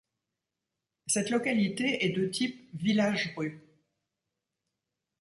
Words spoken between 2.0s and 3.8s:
est de type village-rue.